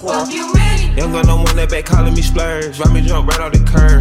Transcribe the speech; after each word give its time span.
Young 0.00 1.10
Gunna 1.10 1.34
Wunna 1.34 1.54
that 1.54 1.70
back 1.70 1.86
calling 1.86 2.14
me 2.14 2.22
splurge. 2.22 2.78
Ride 2.78 2.92
me 2.92 3.00
jump 3.00 3.28
right 3.28 3.40
off 3.40 3.52
the 3.52 3.58
curb. 3.66 3.98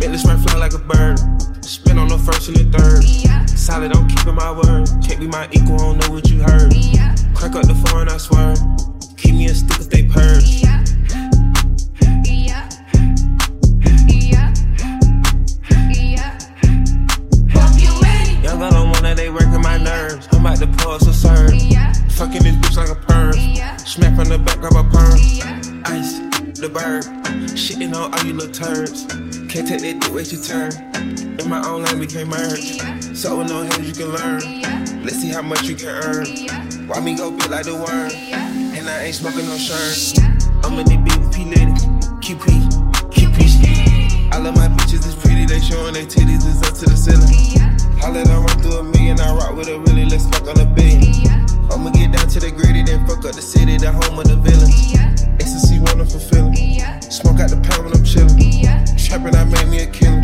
Bentley 0.00 0.18
Spur 0.18 0.36
fly 0.36 0.58
like 0.58 0.74
a 0.74 0.78
bird. 0.78 1.18
Spin 1.64 1.98
on 1.98 2.08
the 2.08 2.18
first 2.18 2.48
and 2.48 2.56
the 2.56 2.66
third. 2.76 3.04
Solid, 3.48 3.94
I'm 3.94 4.08
keeping 4.08 4.34
my 4.34 4.50
word. 4.50 4.88
Can't 5.06 5.20
be 5.20 5.28
my 5.28 5.48
equal, 5.52 5.74
I 5.74 5.78
don't 5.78 5.98
know 5.98 6.10
what 6.10 6.28
you 6.28 6.40
heard. 6.40 6.74
Crack 7.34 7.54
up 7.54 7.62
the 7.62 7.78
phone, 7.86 8.08
I 8.08 8.16
swear. 8.16 8.54
Keep 9.16 9.34
me 9.36 9.46
a 9.46 9.54
stick 9.54 9.78
if 9.78 9.88
they 9.88 10.02
purge. 10.02 10.62
Young 18.42 18.58
Gunna 18.58 18.82
Wunna 18.82 19.02
that 19.02 19.16
they 19.16 19.30
working 19.30 19.62
my 19.62 19.78
nerves. 19.78 20.26
I'm 20.32 20.40
about 20.40 20.58
to 20.58 20.66
pause 20.82 21.06
a 21.06 21.12
serve. 21.12 21.50
Fucking 22.18 22.42
this 22.42 22.56
bitch 22.56 22.76
like 22.76 22.88
a. 22.88 23.09
Smack 23.90 24.14
from 24.14 24.28
the 24.28 24.38
back, 24.38 24.60
grab 24.60 24.78
a 24.78 24.84
perm. 24.86 25.18
Ice, 25.90 26.22
the 26.54 26.70
bird. 26.70 27.02
Shitting 27.58 27.92
on 27.92 28.14
all 28.14 28.24
you 28.24 28.34
little 28.34 28.54
turds. 28.54 29.02
Can't 29.50 29.66
take 29.66 29.82
that 29.82 29.98
dick, 29.98 30.14
wait 30.14 30.30
your 30.30 30.40
turn. 30.40 30.70
In 31.40 31.50
my 31.50 31.58
own 31.66 31.82
lane, 31.82 31.98
we 31.98 32.06
can't 32.06 32.30
merge. 32.30 32.78
So 33.18 33.38
with 33.38 33.48
no 33.48 33.66
hands, 33.66 33.82
you 33.82 33.92
can 33.92 34.14
learn. 34.14 35.02
Let's 35.02 35.18
see 35.18 35.30
how 35.30 35.42
much 35.42 35.66
you 35.66 35.74
can 35.74 35.90
earn. 36.06 36.22
Why 36.86 37.00
me 37.00 37.16
go 37.16 37.32
big 37.32 37.50
like 37.50 37.66
the 37.66 37.74
worm? 37.74 38.14
And 38.78 38.88
I 38.88 39.10
ain't 39.10 39.16
smoking 39.16 39.50
no 39.50 39.58
shirt. 39.58 40.22
I'm 40.62 40.78
in 40.78 40.86
the 40.86 40.94
beat 40.94 41.18
with 41.18 41.34
P 41.34 41.50
Litty. 41.50 41.74
QP, 42.22 42.46
QP. 43.10 44.30
I 44.30 44.38
love 44.38 44.54
my 44.54 44.68
bitches, 44.68 45.02
it's 45.02 45.18
pretty. 45.18 45.46
They 45.46 45.58
showing 45.58 45.94
their 45.94 46.06
titties, 46.06 46.46
it's 46.46 46.62
up 46.62 46.78
to 46.78 46.86
the 46.86 46.94
ceiling. 46.94 47.58
Holla, 47.98 48.22
I 48.22 48.38
run 48.38 48.62
through 48.62 48.78
a 48.78 48.84
million. 48.84 49.18
I 49.18 49.34
rock 49.34 49.56
with 49.56 49.66
a 49.66 49.80
really, 49.80 50.04
let's 50.04 50.28
fuck 50.30 50.46
on 50.46 50.60
a 50.60 50.64
billion. 50.64 51.50
I'ma 51.70 51.90
get 51.90 52.10
down 52.10 52.26
to 52.26 52.40
the 52.40 52.50
gritty, 52.50 52.82
then 52.82 53.06
fuck 53.06 53.24
up 53.24 53.34
the 53.34 53.42
city, 53.42 53.69
the 53.80 53.90
home 53.92 54.18
of 54.18 54.28
the 54.28 54.36
villain. 54.36 54.68
Ecstasy, 55.40 55.80
wonderful 55.80 56.20
feeling. 56.20 56.52
Smoke 57.08 57.40
out 57.40 57.48
the 57.48 57.56
pound 57.64 57.88
when 57.88 57.96
I'm 57.96 58.04
chillin'. 58.04 58.36
Trappin', 59.00 59.34
I 59.34 59.44
made 59.44 59.68
me 59.72 59.80
a 59.80 59.86
killer. 59.88 60.20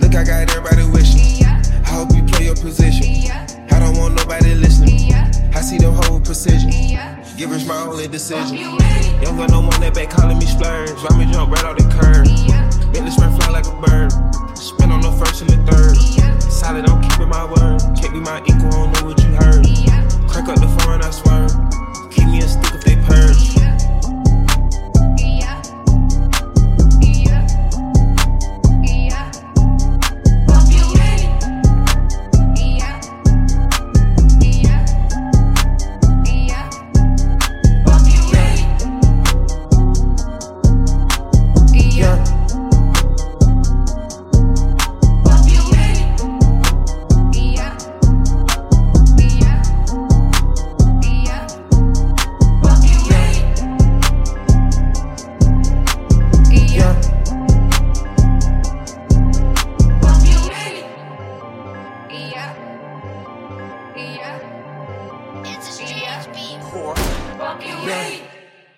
Look, 0.00 0.16
I 0.16 0.24
got 0.24 0.48
everybody 0.48 0.88
wishing. 0.88 1.44
I 1.44 1.90
hope 1.92 2.16
you 2.16 2.24
play 2.24 2.46
your 2.48 2.56
position. 2.56 3.28
I 3.68 3.78
don't 3.78 3.98
want 3.98 4.16
nobody 4.16 4.54
listening. 4.54 5.12
I 5.52 5.60
see 5.60 5.76
the 5.76 5.92
whole 5.92 6.20
precision. 6.20 6.72
Give 7.36 7.52
us 7.52 7.66
my 7.66 7.76
only 7.76 8.08
decision. 8.08 8.56
Young 8.56 9.36
Gunna 9.36 9.60
Wunna 9.60 9.80
that 9.80 9.92
back 9.94 10.08
calling 10.08 10.38
me 10.38 10.46
splurge. 10.46 10.96
Ride 11.04 11.18
me 11.18 11.28
jump 11.30 11.52
right 11.52 11.64
off 11.64 11.76
the 11.76 11.84
curb. 11.92 12.24
Bentley 12.92 13.12
Spur 13.12 13.28
fly 13.36 13.52
like 13.52 13.68
a 13.68 13.76
bird. 13.84 14.10
Spin 14.56 14.90
on 14.90 15.02
the 15.02 15.12
first 15.12 15.42
and 15.44 15.50
the 15.50 15.60
third. 15.68 15.92
Solid, 16.50 16.88
I'm 16.88 17.02
keeping 17.04 17.28
my 17.28 17.44
word. 17.44 17.84
Can't 18.00 18.16
be 18.16 18.20
my 18.20 18.40
equal, 18.48 18.72
I 18.72 18.88
don't 18.88 18.92
know 18.96 19.04
what 19.12 19.20
you 19.20 19.28
heard. 19.36 19.60
Crack 20.24 20.48
up 20.48 20.56
the 20.56 20.68
phone, 20.80 21.02
I 21.02 21.10
swear. 21.10 21.47
A 66.70 66.70
strange 66.70 67.58
beat. 67.58 67.88
Yeah. 67.88 68.37